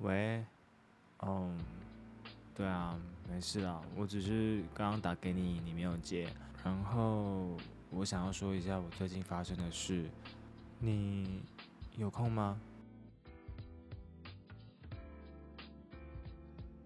[0.00, 0.42] 喂，
[1.26, 1.54] 嗯，
[2.54, 2.98] 对啊，
[3.28, 6.26] 没事啊，我只是刚刚打给你，你没有接，
[6.64, 7.54] 然后
[7.90, 10.08] 我想要说一下我最近发生的事，
[10.78, 11.42] 你
[11.98, 12.58] 有空吗？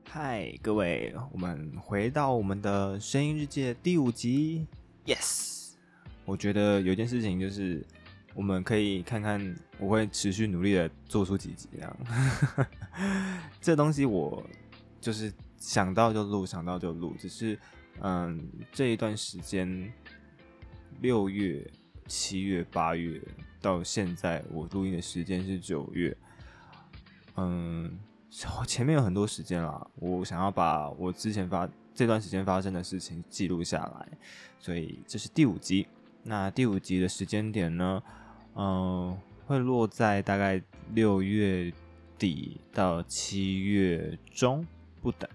[0.09, 4.67] 嗨，各位，我们回到我们的声音日记的第五集
[5.07, 5.75] ，yes，
[6.25, 7.87] 我觉得有件事情就是。
[8.35, 11.97] 我们可以看看，我会持续努力的做出几集这样。
[13.61, 14.45] 这东西我
[15.01, 17.15] 就是想到就录，想到就录。
[17.19, 17.59] 只是，
[18.01, 19.93] 嗯，这一段时间，
[21.01, 21.65] 六月、
[22.07, 23.21] 七月、八月
[23.61, 26.17] 到现在，我录音的时间是九月。
[27.37, 27.99] 嗯，
[28.67, 34.09] 前面有很多时间啦，我想要把我之前发这段时间发生的事情记录下来，
[34.59, 35.87] 所以这是第五集。
[36.25, 38.03] 那第五集的时间点呢？
[38.57, 41.73] 嗯，会落在大概六月
[42.19, 44.67] 底到七月中
[45.03, 45.29] 不等。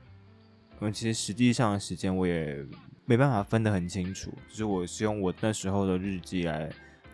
[0.81, 2.65] 因为其实实际上的时间我也
[3.05, 6.71] 没办法分得很清楚，就是我是用我那时候的日记来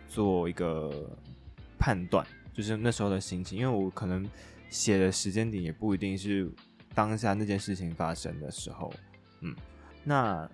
[0.08, 1.10] 做一个
[1.78, 3.58] 判断，就是那时候的心情。
[3.58, 4.28] 因为我可能
[4.70, 6.50] 写的时间点也不一定是
[6.94, 8.92] 当下那件事情发生的时候。
[9.40, 9.54] 嗯，
[10.04, 10.48] 那。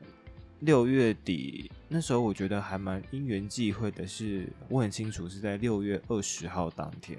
[0.63, 7.19] 六月底那时候，我觉得还蛮因缘际会的，是我很清楚是在六月二十号当天，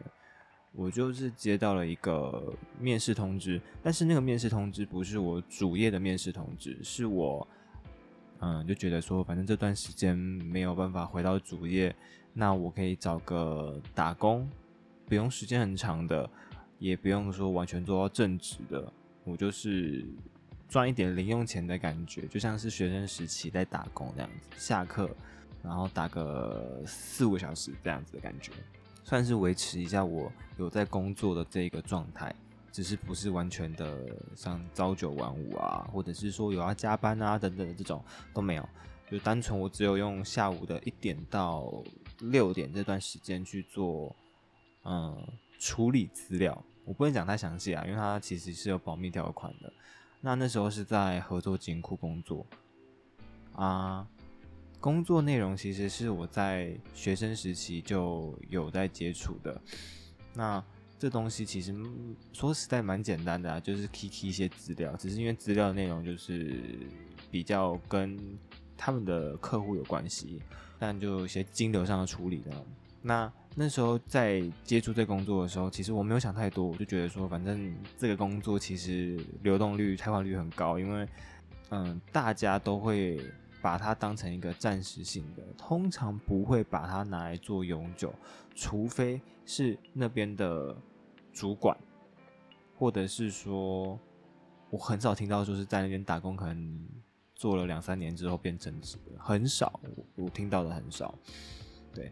[0.72, 7.46] 我就是接到了一个面试通知，但是那个面试通知不是我主页的面试通知，是我
[8.40, 11.94] 嗯就觉得说，反正这段时间没有办法回到主页，
[12.32, 14.50] 那我可以找个打工，
[15.06, 16.30] 不用时间很长的，
[16.80, 18.94] 也不用说完全做到正职的，
[19.26, 20.06] 我就是。
[20.74, 25.08] 赚一点零用钱的感觉，就像是学生时期在打工这样子，下课
[25.62, 28.52] 然后打个四五个小时这样子的感觉，
[29.04, 32.34] 算是维持一下我有在工作的这个状态，
[32.72, 38.04] 只是不是完全的像朝九晚五啊，或者是说有要加班啊等等的这种
[38.34, 38.68] 都没有，
[39.12, 41.72] 就单纯我只有用下午的一点到
[42.18, 44.16] 六点这段时间去做
[44.86, 45.16] 嗯
[45.60, 49.72] 处理资料，我不能讲太详细啊，因为它其实是有保密条款的。
[50.26, 52.48] 那那时候是在合作金库工作
[53.56, 54.08] 啊，
[54.80, 59.62] 工作内容其实是我在学生时期就有在接触的。
[60.34, 60.64] 那
[60.98, 61.76] 这东西其实
[62.32, 66.58] 说实在蛮简单的啊，就是 key key 一些资料，只是因为资料内容就是
[67.30, 68.18] 比较跟
[68.78, 70.42] 他们的客户有关系，
[70.80, 72.66] 但就有些金流上的处理的。
[73.02, 81.08] 那那时候在接触这工作的时候，其实我没有想太多，我就觉得说，反正这个工作其实流动率、开换率很高，因为
[81.70, 83.20] 嗯，大家都会
[83.62, 88.12] 把它当成一个暂时性的，通常不会把它拿来做永久，
[88.56, 90.76] 除非是那边的
[91.32, 91.78] 主管，
[92.76, 94.00] 或者是说，
[94.72, 96.88] 我很少听到就是在那边打工，可能
[97.36, 99.80] 做了两三年之后变成职，很少，
[100.16, 101.14] 我听到的很少，
[101.94, 102.12] 对。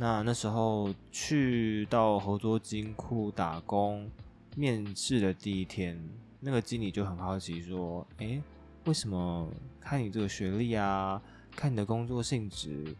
[0.00, 4.08] 那那时候去到合作金库打工，
[4.54, 6.00] 面试的第一天，
[6.38, 8.40] 那个经理就很好奇说：“诶，
[8.84, 11.20] 为什么看你这个学历啊，
[11.50, 12.94] 看你的工作性质，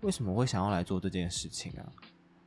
[0.00, 1.92] 为什么会想要来做这件事情啊？”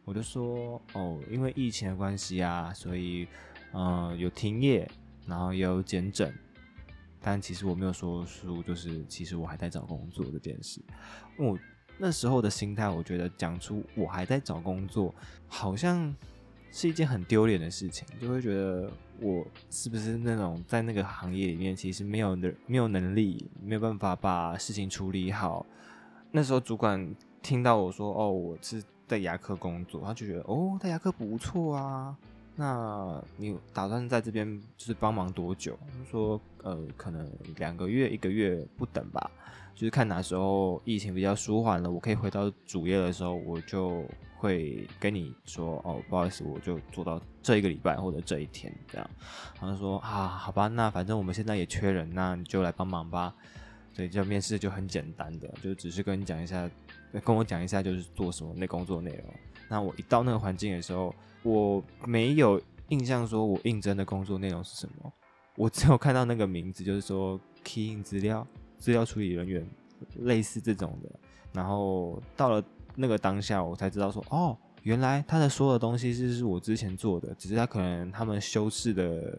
[0.04, 3.28] 我就说：“哦，因为疫情的关系啊，所以
[3.72, 4.90] 嗯有停业，
[5.28, 6.34] 然后也有减整，
[7.22, 10.82] 但其实我没有说出就是其实我还在找工作这件事，
[11.38, 11.56] 我。”
[12.04, 15.14] 那时候的心态，我觉得讲出我还在找工作，
[15.48, 16.12] 好像
[16.72, 25.64] 是一件很丢脸的事情，就会觉得我是不是那种在那个行业里面其实没有能没有能力，没有办法把事情处理好。
[26.32, 27.08] 那时候主管
[27.44, 32.18] 听到我说：“哦，我是在牙科工作。”他就觉得：“哦，在牙科不错啊，
[32.56, 35.78] 那你打算在这边就是帮忙多久？”
[36.10, 39.30] 说：“呃，可能两个月、一个月不等吧。”
[39.76, 44.06] 就是看哪时候疫情比较舒缓了，我可以回到主业的时候，我就
[44.38, 49.10] 会跟你说哦，不好意思，我就做到这一个礼拜或者这一天这样。
[49.60, 53.34] 然后说啊，好吧，那反正我们现在也缺人，那你就来帮忙吧。
[53.94, 56.70] 所以就面试就很简单的，就只是跟你讲一下，
[57.26, 59.26] 跟我讲一下就是做什么那工作内容。
[59.68, 61.14] 那我一到那个环境的时候，
[61.44, 65.12] 我没有印象说我应征的工作内容是什么，
[65.58, 68.48] 我只有看到那个名字，就是说 key in 资料。
[68.82, 69.64] 资料处理人员，
[70.22, 71.10] 类似这种的，
[71.54, 72.64] 然后到了
[72.96, 79.38] 那个当下，我才知道说，哦，原来他的所有东西是是我之前做的，只是他可能他们修饰的，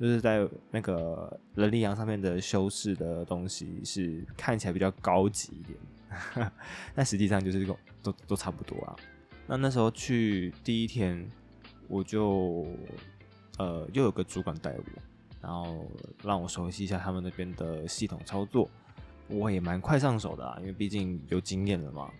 [0.00, 6.52] 就是在那个人力洋上面的修饰的东西是看起来比较高级一点，
[6.92, 8.96] 但实际上就是个都都差不多啊。
[9.46, 11.24] 那那时候去第一天，
[11.86, 12.66] 我就
[13.58, 14.84] 呃，又有个主管带我，
[15.40, 15.86] 然后
[16.24, 18.68] 让我熟悉一下他们那边的系统操作。
[19.30, 22.10] 我也蛮快上手的啊，因为毕竟有经验了嘛。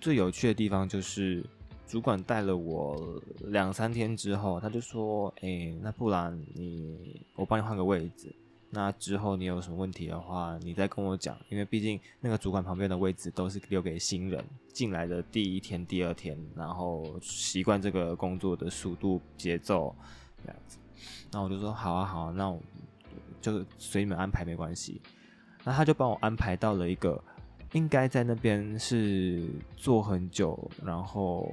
[0.00, 1.44] 最有趣的地方就是，
[1.86, 8.34] 主管带了我两三天之后，他就说：“哎，那不然你我帮你换个位置。
[8.70, 11.36] 那之后你有什么问题的话，你再跟我讲。
[11.48, 19.94] 因为毕竟那个主管旁边的位置都是留给新人进来的第一天、第二天，然后习惯这个工作的速度节奏
[20.42, 20.78] 这样子。
[21.32, 22.62] 那我就说好啊，好啊，那我
[23.42, 25.02] 就随你们安排，没关系。”
[25.64, 27.22] 那他就帮我安排到了一个，
[27.72, 29.46] 应该在那边是
[29.76, 31.52] 做很久，然后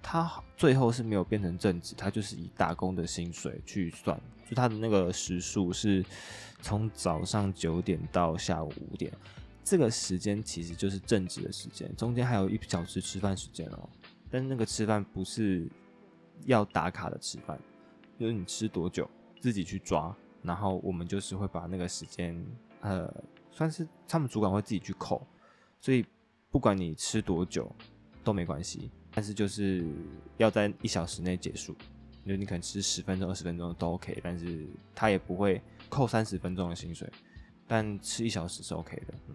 [0.00, 4.18] 他最后是没有变成正职，他就是以打工的薪水去算，
[4.48, 6.04] 就他的那个时数是
[6.62, 9.12] 从早上九点到下午五点，
[9.64, 13.88] 这个时间其实就是正职的时间，中间还有一小时吃饭时间哦，
[14.30, 15.68] 但是那个吃饭不是
[16.44, 17.58] 要打卡的吃饭，
[18.18, 22.40] 就是你吃多久自己去抓，然后我们就是会把那个时间。
[22.80, 23.12] 呃，
[23.50, 25.26] 算是他们主管会自己去扣，
[25.80, 26.04] 所以
[26.50, 27.70] 不管你吃多久
[28.22, 29.84] 都没关系，但是就是
[30.36, 31.74] 要在一小时内结束。
[32.26, 37.08] 就你可能吃十分钟、二十分钟都 OK，但是他也不会扣三十分钟的薪水，
[37.68, 39.14] 但吃一小时是 OK 的。
[39.28, 39.34] 嗯，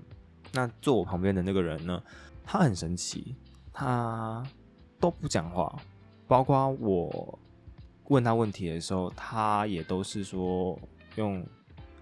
[0.51, 2.03] 那坐我旁边的那个人呢，
[2.43, 3.35] 他很神奇，
[3.71, 4.43] 他
[4.99, 5.73] 都不讲话，
[6.27, 7.39] 包括我
[8.09, 10.77] 问他问题的时候，他也都是说
[11.15, 11.45] 用。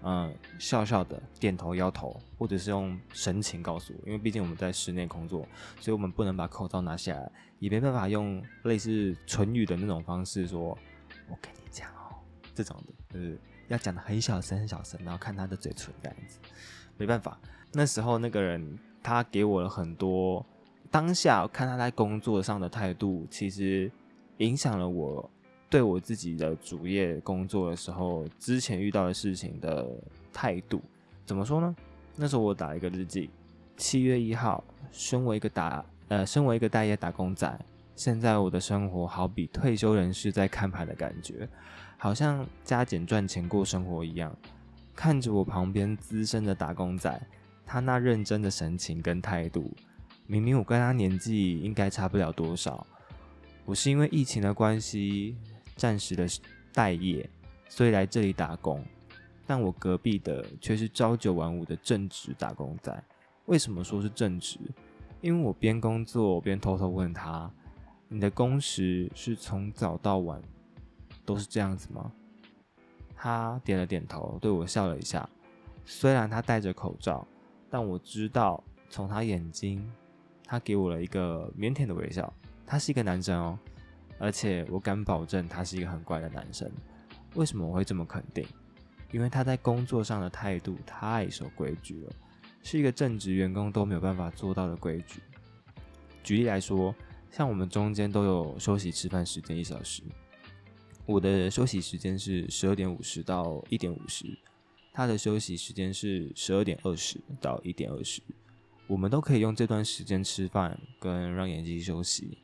[0.02, 5.46] 嗯，笑笑的点头摇头，或者是用神情告诉我，因为毕竟我们在室内工作，
[5.78, 10.76] 所以我们不能把口罩拿下来，也没办法用类似唇语的那种方式说
[11.28, 12.16] “我跟你讲哦”
[12.54, 13.38] 这种的，就是
[13.68, 16.38] 要讲的很小声很小声，然后看他的嘴唇这样子。
[16.96, 17.38] 没办法，
[17.72, 20.44] 那时候那个人他给我了很多，
[20.90, 23.92] 当下看他在工作上的态度，其实
[24.38, 25.30] 影响了我。
[25.70, 29.86] 对我自己的主业工作的时候，之前遇到的事情的
[30.32, 30.82] 态度，
[31.24, 31.74] 怎么说呢？
[32.16, 33.30] 那时候我打一个日记，
[33.76, 37.56] 七月一号，身为一个打呃，身为一个待业打工仔，
[37.94, 41.48] 现在我的生活好比退休人士在看牌的感觉，
[41.96, 44.36] 好像加减赚钱过生活一样。
[44.92, 47.22] 看着我旁边资深的打工仔，
[47.64, 49.72] 他那认真的神情跟态度，
[50.26, 52.84] 明明我跟他年纪应该差不了多少，
[53.64, 55.36] 我是因为疫情的关系。
[55.80, 56.26] 暂时的
[56.74, 57.26] 待业，
[57.66, 58.84] 所以来这里打工。
[59.46, 63.02] 但我隔壁的却是朝九晚五的正职打工仔。
[63.46, 64.58] 为什么说是正职？
[65.22, 67.50] 因为我边工作边偷偷问他
[68.08, 70.42] ：“你的工时是从早到晚
[71.24, 72.12] 都是这样子吗？”
[73.16, 75.26] 他点了点头，对我笑了一下。
[75.86, 77.26] 虽然他戴着口罩，
[77.70, 79.90] 但我知道从他眼睛，
[80.44, 82.30] 他给我了一个腼腆的微笑。
[82.66, 83.58] 他是一个男生哦。
[84.20, 86.70] 而且我敢保证，他是一个很乖的男生。
[87.34, 88.46] 为什么我会这么肯定？
[89.12, 92.12] 因为他在工作上的态度太守规矩了，
[92.62, 95.20] 是一个正职员工都没有办法做到的规矩。
[96.22, 96.94] 举例来说，
[97.30, 100.02] 像我们中间都有休息吃饭时间一小时，
[101.06, 104.26] 我的休息时间是十二点五十到一点五十，
[104.92, 108.20] 他的休息时间是十二点二十到一点二十，
[108.86, 112.38] 我们都可以用这段时间吃饭跟让眼睛休息。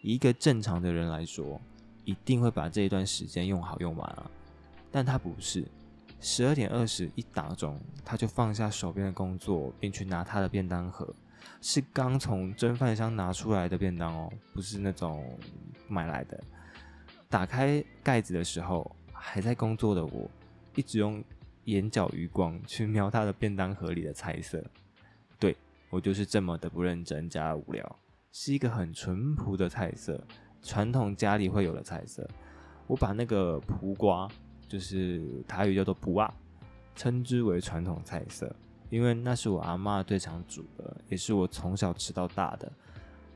[0.00, 1.60] 一个正常的人来说，
[2.04, 4.30] 一定会把这一段时间用好用完啊，
[4.90, 5.64] 但他不是，
[6.20, 11.12] 十二点二十一打钟，他就放下手边的工作，并去拿他的便当盒，
[11.60, 15.36] 是刚从蒸饭箱拿出来的便当哦，不是那种
[15.88, 16.40] 买来的。
[17.28, 20.30] 打开盖子的时候，还在工作的我，
[20.74, 21.22] 一直用
[21.64, 24.64] 眼角余光去瞄他的便当盒里的菜色，
[25.38, 25.56] 对
[25.90, 27.98] 我就是这么的不认真加无聊。
[28.40, 30.24] 是一个很淳朴的菜色，
[30.62, 32.24] 传统家里会有的菜色。
[32.86, 34.28] 我把那个蒲瓜，
[34.68, 36.32] 就是台语叫做蒲啊，
[36.94, 38.54] 称之为传统菜色，
[38.90, 42.70] 因为那是我阿妈最常煮的，也是我从小吃到大的，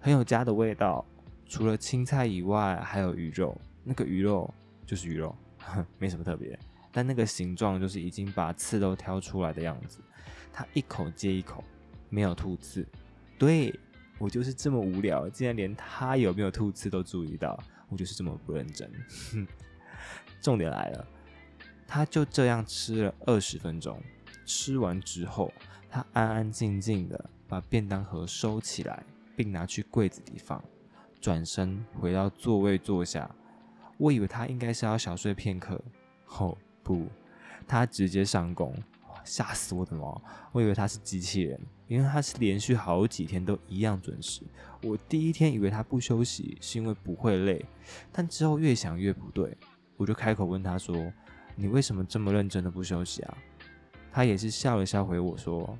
[0.00, 1.04] 很有家的味道。
[1.46, 4.48] 除了青菜以外，还有鱼肉，那个鱼肉
[4.86, 5.34] 就是鱼肉，
[5.98, 6.56] 没什么特别，
[6.92, 9.98] 但那个形状就是已经把刺都挑出来的样子。
[10.52, 11.64] 它一口接一口，
[12.08, 12.86] 没有吐刺，
[13.36, 13.76] 对。
[14.18, 17.58] 我就是这么无聊，竟然连他有没有吐刺都注意到。
[17.88, 18.90] 我就是这么不认真。
[20.40, 21.06] 重点来了，
[21.86, 24.00] 他就这样吃了二十分钟，
[24.46, 25.52] 吃完之后，
[25.90, 29.02] 他安安静静的把便当盒收起来，
[29.36, 30.64] 并拿去柜子里放，
[31.20, 33.30] 转身回到座位坐下。
[33.98, 35.78] 我以为他应该是要小睡片刻，
[36.38, 37.08] 哦不，
[37.68, 38.74] 他直接上工。
[39.24, 40.22] 吓死我的猫！
[40.52, 44.42] 我以为他是机器人，因为他是连续好几天都一样准时。
[44.82, 47.64] 我第一天以为他不休息是因为不会累，
[48.10, 49.56] 但之后越想越不对。
[49.96, 51.12] 我就开口问他说
[51.54, 53.38] ：“你为什么这么认真的不休息啊？”
[54.10, 55.78] 他也是笑了笑回我说：“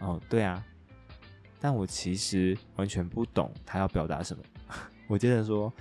[0.00, 0.64] 哦，对啊。”
[1.58, 4.42] 但我其实完全不懂他要表达什么。
[5.08, 5.72] 我接着说：“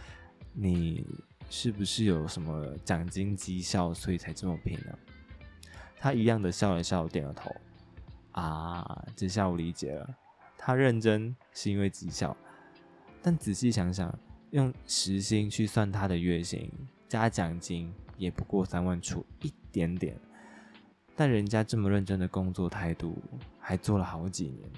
[0.54, 1.06] 你
[1.50, 4.98] 是不是有什么奖金绩效，所以才这么拼呢？”
[6.04, 7.50] 他一样的笑了笑，点了头。
[8.34, 10.16] 啊，这下我理解了，
[10.58, 12.36] 他认真是因为绩效。
[13.22, 14.14] 但仔细想想，
[14.52, 16.70] 用时薪去算他的月薪
[17.08, 20.20] 加奖金，也不过三万出一点点。
[21.16, 23.18] 但人家这么认真的工作态度，
[23.58, 24.70] 还做了好几年。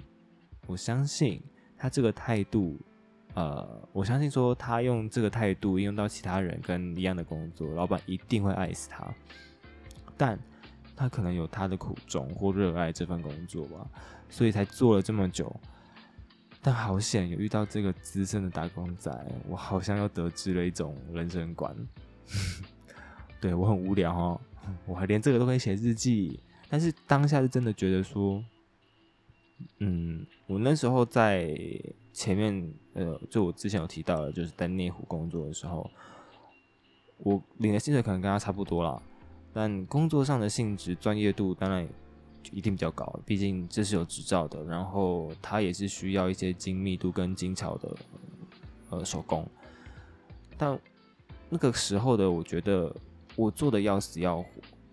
[0.68, 1.42] 我相信
[1.76, 2.80] 他这个态度，
[3.34, 9.12] 呃，我相信说他用这个态度应用到其他人跟一样的工作，老板一定会爱死他。
[10.16, 10.40] 但
[10.96, 13.88] 他可能有他的苦衷或热爱这份工作吧，
[14.30, 15.54] 所以才做了这么久。
[16.62, 19.12] 但好险有遇到这个资深的打工仔，
[19.48, 21.76] 我好像又得知了一种人生观。
[23.40, 24.42] 对我很无聊哦，
[24.88, 26.40] 我还连这个都可以写日记。
[26.68, 28.44] 但是当下是真的觉得说，
[29.78, 31.56] 嗯，我那时候在
[32.12, 35.88] 前面，呃，就我之前有提到的，就是在内湖工作的时候，
[37.18, 39.00] 我领的薪水可能跟他差不多啦。
[39.58, 41.88] 但工作上的性质、专业度当然
[42.52, 44.62] 一定比较高，毕竟这是有执照的。
[44.66, 47.96] 然后它也是需要一些精密度跟精巧的
[48.90, 49.48] 呃手工。
[50.58, 50.78] 但
[51.50, 52.94] 那个时候的我觉得，
[53.38, 54.48] 我做的要死要活，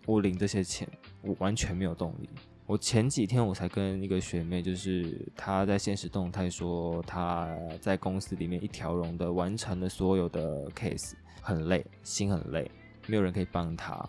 [0.06, 0.88] 我领这些钱，
[1.22, 2.28] 我完全没有动力。
[2.64, 7.48] 我前几天我才跟一个学妹，就是她在现实动态说，她
[7.80, 12.70] 在公司里面一条龙的完成了所有的 case，很累，心很累，
[13.08, 14.08] 没有人可以帮她。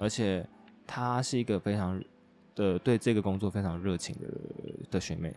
[0.00, 0.44] 而且
[0.86, 2.02] 她是一个非常
[2.54, 4.28] 的对这个工作非常热情的
[4.92, 5.32] 的学妹，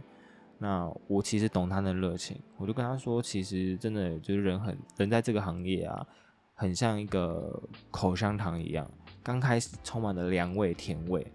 [0.58, 6.08] 那我其实懂她的热情，我就跟她说，其实真的就是人很人在这个行业啊，
[6.54, 8.90] 很像一个口香糖一样，
[9.22, 11.28] 刚开始充满了凉味甜味，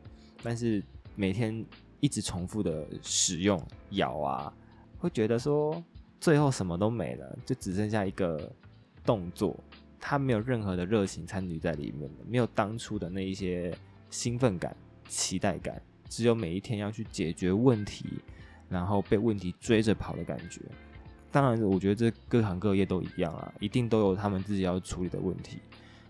[0.43, 0.83] 但是
[1.15, 1.65] 每天
[2.01, 4.53] 一直重复的使用咬啊，
[4.99, 5.83] 会觉得说
[6.19, 8.51] 最后什么都没了，就只剩下一个
[9.05, 9.55] 动作。
[10.01, 13.77] 他没有任何的热情参与在里面没有当初的那一些
[14.11, 14.77] 兴奋感、
[15.09, 18.07] 期待感，只有每一天要去解决问题，
[18.69, 20.61] 然后被问题追着跑的感觉。
[21.31, 25.59] 当然，我觉得这各行各业都一样啊，一定都有他们自己要处理的问题。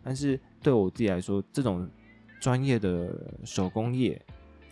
[0.02, 1.88] 但是对我自己来说，这种
[2.40, 4.20] 专业的手工业，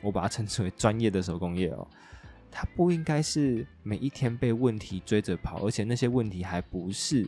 [0.02, 1.86] 我把它称之为专业的手工业哦，
[2.50, 7.26] 它不应该是每一天被问题追着跑，而且那些问题还不是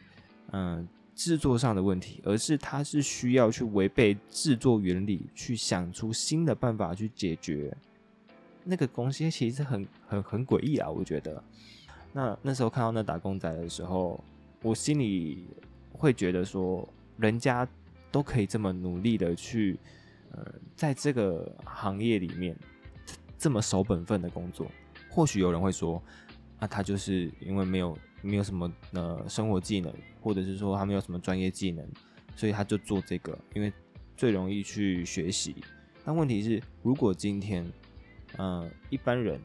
[0.52, 0.86] 嗯。
[1.18, 7.76] 制作上的问题，而是他是需要去违背制作原理，去想出新的办法去解决
[8.62, 10.88] 那个东西，其实很很很诡异啊！
[10.88, 11.42] 我觉得，
[12.12, 14.22] 那那时候看到那打工仔的时候，
[14.62, 15.48] 我心里
[15.90, 17.66] 会觉得说，人家
[18.12, 19.76] 都可以这么努力的去，
[20.30, 22.56] 呃，在这个行业里面
[23.36, 24.70] 这么守本分的工作，
[25.10, 26.00] 或许有人会说，
[26.58, 27.96] 那，他就是因为没有。
[28.20, 31.88] 没有什么呃生活技能，或者是说他没有什么专业技能，
[32.34, 33.72] 所以他就做这个，因为
[34.16, 35.54] 最容易去学习。
[36.04, 37.64] 但问题是，如果今天，
[38.36, 39.40] 嗯，一般人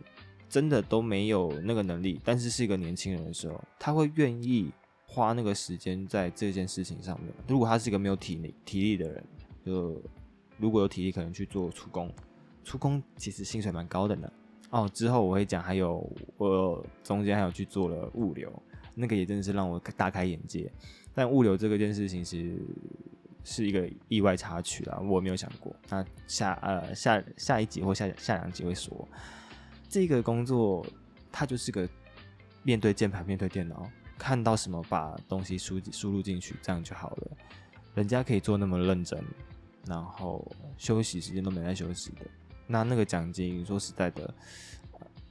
[0.49, 4.71] 真的都没有那个能力，但是是一个年轻人的时候，他会愿意
[5.05, 7.31] 花那个时间在这件事情上面。
[7.47, 9.23] 如果他是一个没有体力体力的人，
[9.63, 10.01] 就
[10.57, 12.11] 如果有体力，可能去做出工，
[12.63, 14.33] 出工其实薪水蛮高的呢。
[14.73, 16.03] 哦，之后我会讲，还有
[16.35, 18.51] 我中间还有去做了物流，
[18.95, 20.67] 那个也真的是让我大开眼界。
[21.13, 22.57] 但物流这个件事情是
[23.43, 25.71] 是一个意外插曲啦，我没有想过。
[25.89, 29.07] 那下呃下下一集或下下两集会说，
[29.87, 30.83] 这个工作
[31.31, 31.87] 它就是个
[32.63, 33.87] 面对键盘、面对电脑，
[34.17, 37.37] 看到什么把东西输输入进去，这样就好了。
[37.93, 39.23] 人家可以做那么认真，
[39.85, 40.43] 然后
[40.79, 42.25] 休息时间都没在休息的。
[42.73, 44.33] 那那个奖金，说实在的，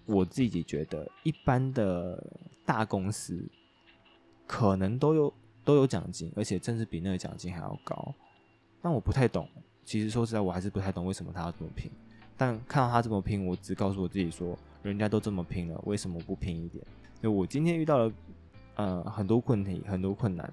[0.06, 2.24] 我自己觉得一般的
[2.64, 3.44] 大公司
[4.46, 5.34] 可能都有
[5.64, 8.14] 都有奖金，而且甚至比那个奖金还要高。
[8.80, 9.48] 但我不太懂，
[9.84, 11.90] 其实说实在，我还是不太懂为什么他要这么拼。
[12.36, 16.84] 但看到他这么拼，我只告诉我自己说，人家都这么拼了，为什么不拼一点？
[17.20, 18.12] 就我今天遇到了
[18.76, 20.48] 呃很多问题，很多困难，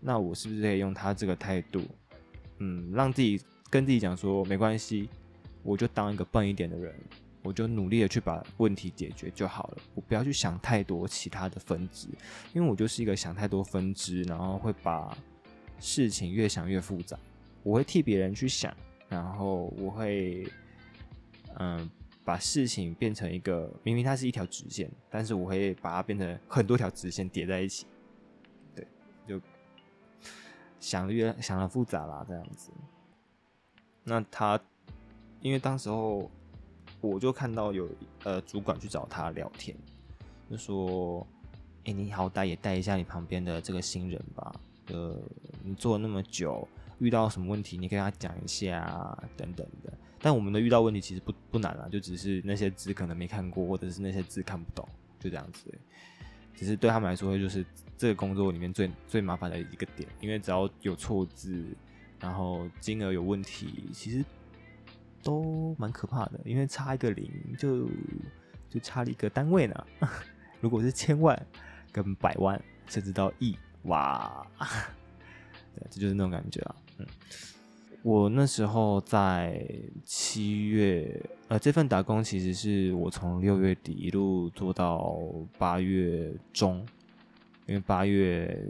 [0.00, 1.80] 那我是不是可以用他这个态度，
[2.58, 5.08] 嗯，让自己跟自己讲说，没关系。
[5.64, 6.94] 我就当一个笨一点的人，
[7.42, 9.78] 我就努力的去把问题解决就好了。
[9.94, 12.06] 我不要去想太多其他的分支，
[12.52, 15.16] 因为我就是一个想太多分支，然后会把
[15.80, 17.18] 事情越想越复杂。
[17.62, 18.74] 我会替别人去想，
[19.08, 20.46] 然后我会
[21.58, 21.90] 嗯
[22.24, 27.86] 把事情变成一个明明它是一条直线，但是我会把它变成很多条直线叠在一起。
[28.74, 28.86] 对，
[29.26, 29.40] 就
[30.78, 32.70] 想越想的复杂啦，这样子。
[34.02, 34.60] 那他
[35.44, 36.30] 因为当时候
[37.02, 37.86] 我就看到有
[38.22, 39.76] 呃主管去找他聊天，
[40.50, 41.24] 就说
[41.84, 44.50] ：“哎，你好歹也带一下你旁边的这个新人吧，
[44.86, 45.14] 呃，
[45.62, 46.66] 你做了那么久，
[46.98, 54.88] 遇到什么问题，你跟他讲一下啊等等的。”但我们的遇到问题其实不不难啊，就只是那些字可能没看过，或者是那些字看不懂，
[55.20, 55.70] 就这样子。
[56.54, 57.62] 只是对他们来说，就是
[57.98, 61.62] 这个工作里面最最麻烦的一个点，因为只要有错字，
[62.18, 64.24] 然后金额有问题，其实
[65.24, 67.28] 都蛮可怕的，因为差一个零
[67.58, 67.88] 就
[68.68, 69.86] 就差了一个单位呢。
[70.60, 71.46] 如果是千万
[71.90, 74.46] 跟百万，甚至到亿，哇，
[75.74, 77.06] 对，这就是那种感觉啊，嗯。
[78.02, 79.66] 我那时候在
[80.04, 85.18] 七月，呃，这份打工其实是我从六月底一路做到
[85.56, 86.86] 八月中，
[87.66, 88.62] 因为八月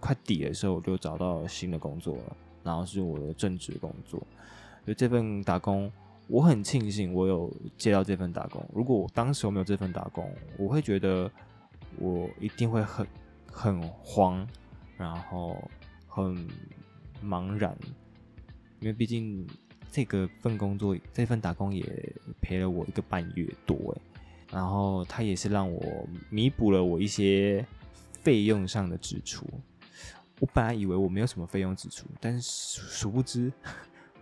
[0.00, 4.26] 快底的时候我就找到新的工作了，然后是我的正职工作。
[4.84, 5.90] 所以这份打工，
[6.26, 8.66] 我很庆幸我有接到这份打工。
[8.74, 11.30] 如果我当时我没有这份打工，我会觉得
[11.98, 13.06] 我一定会很
[13.46, 14.46] 很慌，
[14.96, 15.56] 然后
[16.08, 16.36] 很
[17.24, 17.76] 茫然。
[18.80, 19.46] 因为毕竟
[19.92, 24.20] 这个份工作，这份打工也陪了我一个半月多哎，
[24.54, 27.64] 然后他也是让我弥补了我一些
[28.22, 29.46] 费用上的支出。
[30.40, 33.52] 我本来以为我没有什么费用支出，但是殊不知，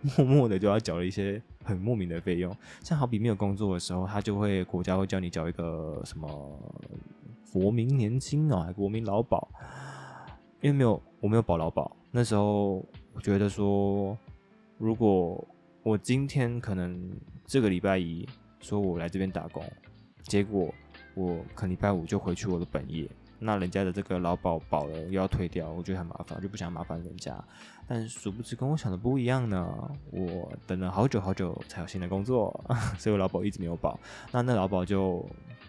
[0.17, 2.55] 默默的就要缴了一些很莫名的费用。
[2.83, 6.29] 像好比没有工作的时候，他就会国家会叫你缴一个什么
[7.51, 9.47] 国民年金啊，国民劳保。
[10.61, 14.17] 因为没有我没有保劳保，那时候我觉得说。
[14.77, 15.47] 如果
[15.83, 17.07] 我今天可能
[17.45, 18.27] 这个礼拜一
[18.59, 19.63] 说我来这边打工，
[20.23, 20.73] 结果
[21.13, 23.07] 我可礼拜五就回去我的本业，
[23.43, 27.35] 那人家的这个劳保保了又要退掉，我觉得很麻烦，就不想麻烦人家。
[27.87, 32.63] 但殊不知跟我想的不一样呢，我等了好久好久才有新的工作，
[32.97, 33.99] 所以我劳保一直没有保。
[34.31, 35.27] 那那劳保就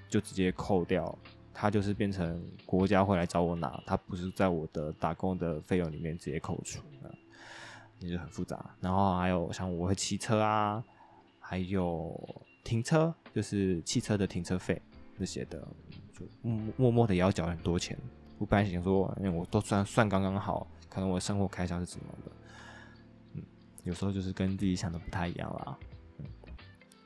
[0.09, 1.19] 就直接扣掉，
[1.53, 6.81] 它就是变成国家会来找我拿，它不是在我的打工的费用里面直接扣除。
[7.99, 10.83] 也就很复杂，然后还有像我会骑车啊，
[11.39, 12.13] 还有
[12.65, 14.83] 停车，就是汽车的停车费
[15.17, 15.65] 那些的，
[16.13, 16.27] 就
[16.77, 17.99] 默默的也要缴很多钱。
[18.39, 22.33] 我本来想说，因为我都算算刚刚好，可能我生活开销是怎么的，
[23.35, 23.43] 嗯，
[23.85, 25.79] 有时候就是跟自己想的不太一样啦。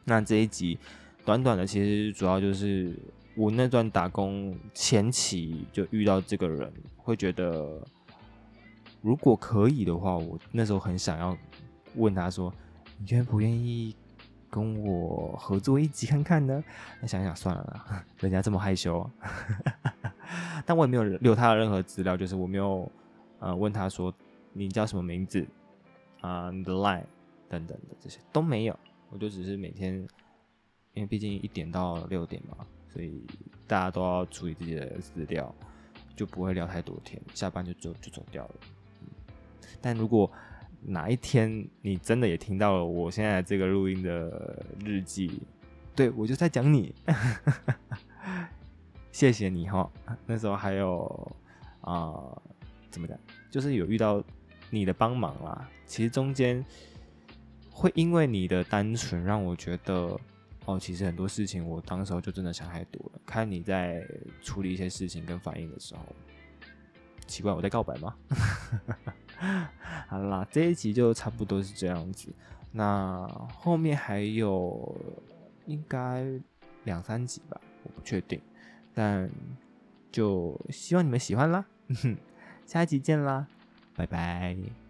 [0.04, 0.78] 那这一集
[1.24, 2.98] 短短的，其实主要就是
[3.36, 7.82] 我那段打工前期就遇到这个人，会觉得。
[9.02, 11.36] 如果可以的话，我那时候很想要
[11.94, 12.52] 问他说
[12.98, 13.94] ：“你愿不愿意
[14.50, 16.62] 跟我合作一集看看呢？”
[17.00, 19.08] 那想想算了，人家这么害羞，
[20.64, 22.90] 但我也没有留他的任何资料，就是我没有
[23.38, 24.12] 呃问他说
[24.52, 25.46] 你叫什么名字
[26.20, 27.04] 啊，你的 line
[27.48, 28.78] 等等的这些都没有，
[29.10, 29.94] 我就只是每天，
[30.94, 33.24] 因为毕竟一点到六点嘛，所以
[33.66, 35.54] 大家都要处理自己的资料，
[36.16, 38.54] 就不会聊太多天，下班就走就走掉了。
[39.80, 40.30] 但如果
[40.88, 45.42] 哪一天你真的也听到了我现在这个录音的日记，
[45.96, 46.94] 对我就在讲你，
[49.10, 49.90] 谢谢你哈。
[50.26, 51.36] 那时候还有
[51.80, 52.14] 啊，
[52.88, 53.18] 怎么讲，
[53.50, 54.22] 就是有遇到
[54.70, 55.68] 你的帮忙啦。
[55.86, 56.64] 其实中间
[57.70, 60.16] 会因为你的单纯，让我觉得
[60.66, 63.20] 哦，其实很多事情我当时候就真的想太多了。
[63.26, 64.06] 看你在
[64.40, 66.04] 处理一些事情跟反应的时候，
[67.26, 68.14] 奇怪，我在告白吗？
[70.06, 72.32] 好啦，这一集就差不多是这样子。
[72.72, 74.94] 那后面还有
[75.66, 76.24] 应该
[76.84, 78.40] 两三集吧，我不确定。
[78.94, 79.30] 但
[80.12, 81.64] 就希望你们喜欢啦。
[82.66, 83.46] 下一集见啦，
[83.94, 84.85] 拜拜。